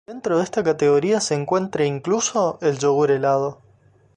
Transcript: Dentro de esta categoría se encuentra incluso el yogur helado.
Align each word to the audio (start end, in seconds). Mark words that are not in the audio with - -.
Dentro 0.07 0.39
de 0.39 0.43
esta 0.43 0.63
categoría 0.63 1.19
se 1.21 1.35
encuentra 1.35 1.85
incluso 1.85 2.57
el 2.63 2.79
yogur 2.79 3.11
helado. 3.11 3.61